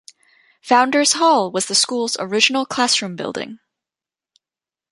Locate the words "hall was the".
1.13-1.75